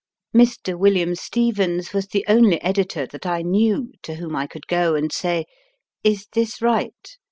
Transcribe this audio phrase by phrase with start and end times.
[0.35, 0.75] Mr.
[0.79, 5.11] William Stevens was the only editor that I knew to whom I could go and
[5.13, 5.45] say,
[6.03, 7.15] Is this right